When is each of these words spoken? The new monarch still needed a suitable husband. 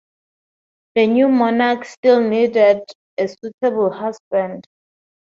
The 0.95 1.05
new 1.05 1.29
monarch 1.29 1.85
still 1.85 2.27
needed 2.27 2.81
a 3.19 3.27
suitable 3.27 3.91
husband. 3.91 4.65